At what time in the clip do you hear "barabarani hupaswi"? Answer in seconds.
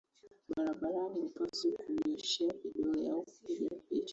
0.51-1.69